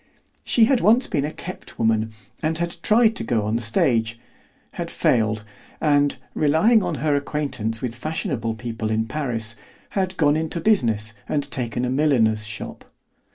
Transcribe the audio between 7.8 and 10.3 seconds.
with fashionable people in Paris, had